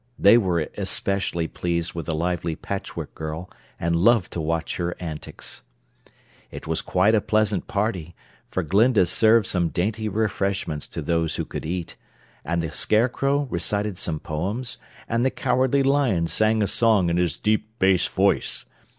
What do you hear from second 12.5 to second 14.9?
the Scarecrow recited some poems,